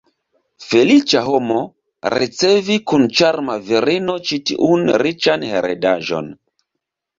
[0.69, 1.57] Feliĉa homo,
[2.13, 6.35] ricevi kun ĉarma virino ĉi tiun riĉan heredaĵon!